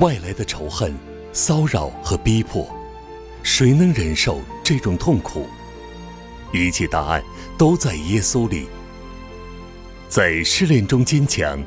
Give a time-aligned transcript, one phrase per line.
[0.00, 0.94] 外来的仇恨、
[1.32, 2.66] 骚扰和逼迫，
[3.42, 5.46] 谁能忍受这种痛苦？
[6.52, 7.22] 一切答案
[7.56, 8.66] 都在耶稣里。
[10.06, 11.62] 在失恋中坚强，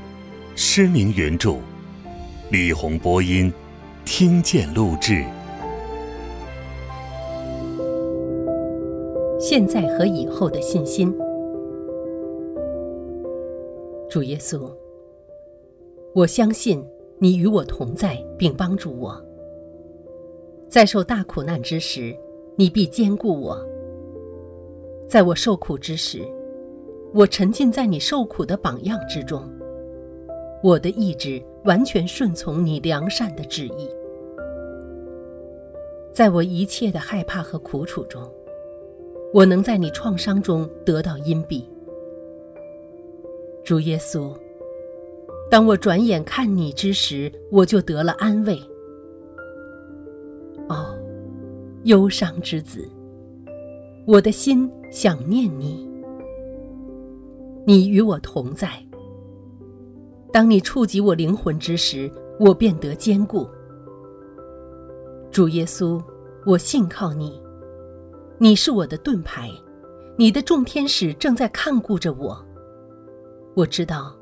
[0.55, 1.57] 失明原著，
[2.51, 3.51] 李红播音，
[4.05, 5.25] 听见录制。
[9.39, 11.11] 现在和以后的信心，
[14.07, 14.71] 主耶稣，
[16.13, 16.85] 我相信
[17.19, 19.21] 你与我同在，并帮助我。
[20.69, 22.15] 在受大苦难之时，
[22.55, 23.57] 你必坚固我；
[25.05, 26.21] 在我受苦之时，
[27.13, 29.43] 我沉浸在你受苦的榜样之中，
[30.63, 33.89] 我的意志完全顺从你良善的旨意。
[36.13, 38.21] 在我一切的害怕和苦楚中，
[39.33, 41.67] 我能在你创伤中得到荫庇。
[43.63, 44.33] 主耶稣，
[45.49, 48.61] 当我转眼看你之时，我就得了安慰。
[50.67, 50.95] 哦，
[51.85, 52.87] 忧伤之子，
[54.05, 55.89] 我的心想念你。
[57.65, 58.69] 你与我同在。
[60.31, 63.49] 当你触及我灵魂之时，我便得坚固。
[65.31, 65.99] 主耶稣，
[66.45, 67.41] 我信靠你，
[68.37, 69.49] 你是我的盾牌，
[70.15, 72.39] 你的众天使正在看顾着我。
[73.55, 74.15] 我知道，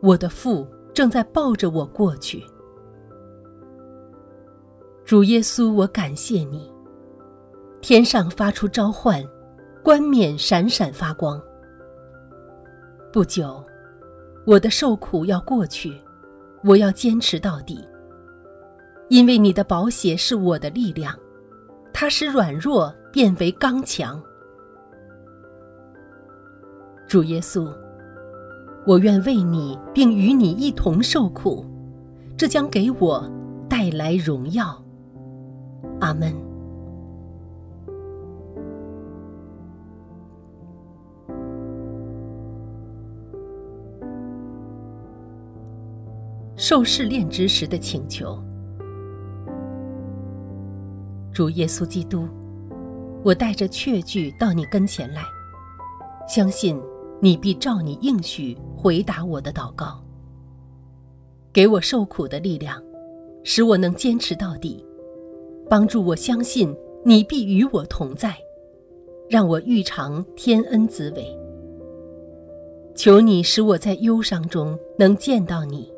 [0.00, 2.44] 我的父正在抱着我过去。
[5.04, 6.72] 主耶稣，我感谢你。
[7.80, 9.24] 天上发出召唤，
[9.82, 11.40] 冠冕闪闪发光。
[13.12, 13.64] 不久，
[14.46, 16.00] 我的受苦要过去，
[16.64, 17.82] 我要坚持到底。
[19.08, 21.18] 因为你的宝血是我的力量，
[21.92, 24.22] 它使软弱变为刚强。
[27.06, 27.72] 主耶稣，
[28.88, 31.62] 我愿为你并与你一同受苦，
[32.38, 33.22] 这将给我
[33.68, 34.82] 带来荣耀。
[36.00, 36.32] 阿门。
[46.56, 48.42] 受试炼之时的请求，
[51.30, 52.26] 主耶稣基督，
[53.22, 55.20] 我带着确据到你跟前来，
[56.26, 56.80] 相信
[57.20, 60.00] 你必照你应许回答我的祷告，
[61.52, 62.80] 给我受苦的力量，
[63.42, 64.84] 使我能坚持到底，
[65.68, 66.74] 帮助我相信
[67.04, 68.36] 你必与我同在，
[69.28, 71.36] 让我欲尝天恩滋味。
[72.94, 75.92] 求你使我在忧伤中能见到你。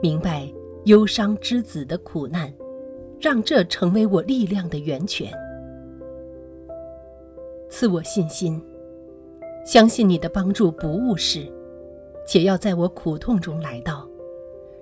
[0.00, 0.50] 明白
[0.84, 2.52] 忧伤之子的苦难，
[3.20, 5.30] 让这成为我力量的源泉，
[7.68, 8.62] 赐我信心，
[9.68, 11.46] 相信你的帮助不误事，
[12.26, 14.08] 且要在我苦痛中来到，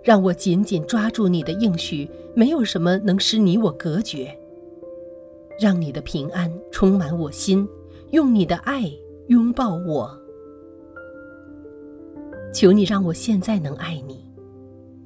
[0.01, 4.33] 让我紧紧抓住你的应许，没有什么能使你我隔绝。
[5.61, 7.69] 让你的平安充满我心，
[8.13, 8.89] 用你的爱
[9.27, 10.17] 拥抱我。
[12.55, 14.25] 求你让我现在能爱你。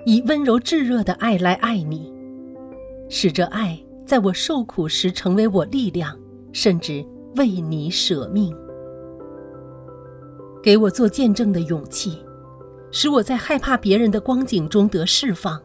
[0.05, 2.13] 以温柔炙热的爱来爱你，
[3.09, 6.15] 使这爱在我受苦时成为我力量，
[6.53, 7.03] 甚至
[7.37, 8.55] 为你舍命。
[10.63, 12.19] 给我做见证的勇气，
[12.91, 15.61] 使我在害怕别人的光景中得释放。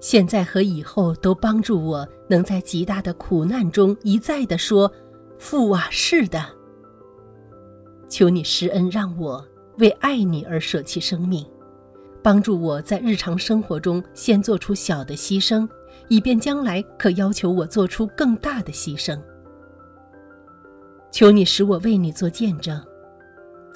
[0.00, 4.90] 现在和以后都帮助我，能在极大的苦难中一再的说
[5.38, 6.44] ：“父啊，是的。”
[8.08, 9.44] 求你施恩，让我
[9.78, 11.44] 为爱你而舍弃生命。
[12.22, 15.68] 帮助我在日常生活中先做出小的牺牲，
[16.08, 19.18] 以便将来可要求我做出更大的牺牲。
[21.10, 22.80] 求你使我为你做见证，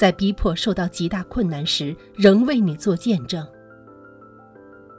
[0.03, 3.47] 在逼迫受到极大困难时，仍为你做见证。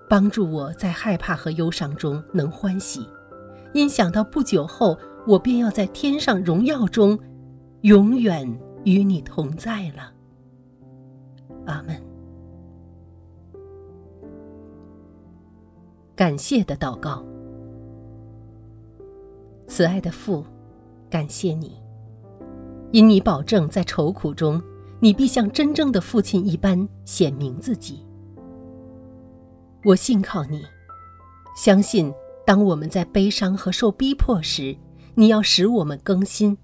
[0.07, 3.05] 帮助我在害怕和忧伤中能欢喜，
[3.73, 4.97] 因想到不久后
[5.27, 7.19] 我便要在天上荣耀中，
[7.81, 8.49] 永远
[8.85, 10.13] 与你同在了。
[11.65, 12.01] 阿门。
[16.15, 17.21] 感谢的祷告，
[19.67, 20.45] 慈爱的父，
[21.09, 21.77] 感谢你，
[22.93, 24.63] 因你保证在愁苦中，
[25.03, 27.99] 你必像真正的父亲一般显明自己。
[29.83, 30.63] 我信靠你，
[31.57, 32.09] 相信
[32.45, 34.73] 当我们在悲伤和受逼迫时，
[35.13, 36.57] 你要使我们更新，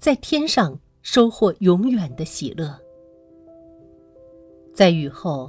[0.00, 2.76] 在天上收获永远的喜乐。
[4.74, 5.48] 在雨后，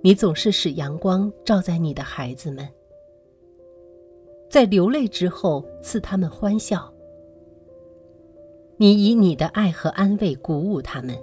[0.00, 2.66] 你总是使阳光照在你的孩子们。
[4.48, 6.90] 在流泪之后，赐他们欢笑。
[8.78, 11.14] 你以你的爱和安慰鼓舞他们，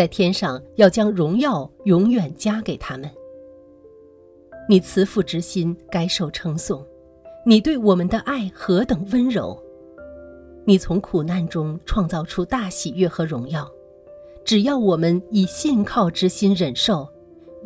[0.00, 3.10] 在天上要将荣耀永远加给他们。
[4.66, 6.82] 你慈父之心该受称颂，
[7.44, 9.62] 你对我们的爱何等温柔！
[10.64, 13.70] 你从苦难中创造出大喜悦和荣耀，
[14.42, 17.06] 只要我们以信靠之心忍受，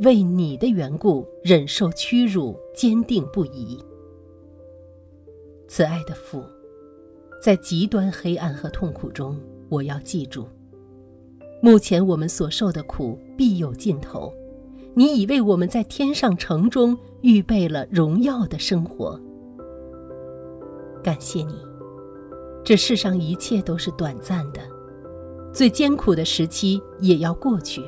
[0.00, 3.78] 为你的缘故忍受屈辱，坚定不移。
[5.68, 6.42] 慈爱的父，
[7.40, 10.48] 在极端黑暗和痛苦中，我要记住，
[11.64, 14.30] 目前我们所受的苦必有尽头。
[14.92, 19.18] 你已为我们在天上城中预备了荣耀的生活。
[21.02, 21.54] 感谢你，
[22.62, 24.60] 这世上一切都是短暂的，
[25.54, 27.82] 最艰苦的时期也要过去。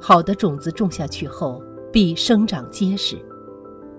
[0.00, 3.18] 好的种子种下去后，必生长结实。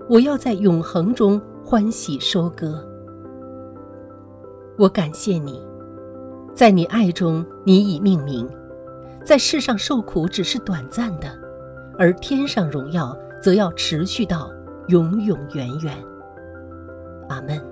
[0.08, 2.84] 我要在永恒中欢喜收割。
[4.76, 5.62] 我感谢你，
[6.54, 8.48] 在你爱中，你已命名，
[9.24, 11.26] 在世上受苦只是短暂的。
[11.98, 14.50] 而天上荣耀则要持续到
[14.88, 15.96] 永永远远。
[17.28, 17.71] 阿门。